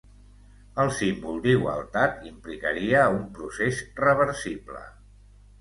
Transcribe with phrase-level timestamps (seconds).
[0.83, 4.83] El símbol d'igualtat implicaria un procés reversible.